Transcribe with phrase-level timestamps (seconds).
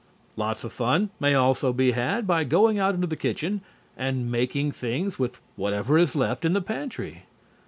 [0.35, 3.61] Lots of fun may also be had by going out into the kitchen
[3.95, 7.25] and making things with whatever is left in the pantry.